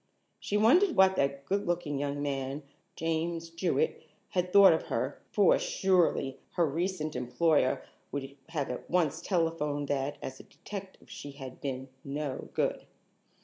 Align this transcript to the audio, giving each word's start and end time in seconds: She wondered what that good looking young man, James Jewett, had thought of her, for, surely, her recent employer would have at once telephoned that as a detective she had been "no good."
She 0.39 0.57
wondered 0.57 0.95
what 0.95 1.15
that 1.17 1.45
good 1.45 1.67
looking 1.67 1.99
young 1.99 2.23
man, 2.23 2.63
James 2.95 3.51
Jewett, 3.51 4.01
had 4.29 4.51
thought 4.51 4.73
of 4.73 4.87
her, 4.87 5.21
for, 5.31 5.59
surely, 5.59 6.39
her 6.53 6.65
recent 6.65 7.15
employer 7.15 7.83
would 8.11 8.35
have 8.49 8.71
at 8.71 8.89
once 8.89 9.21
telephoned 9.21 9.89
that 9.89 10.17
as 10.19 10.39
a 10.39 10.43
detective 10.43 11.11
she 11.11 11.33
had 11.33 11.61
been 11.61 11.87
"no 12.03 12.49
good." 12.55 12.87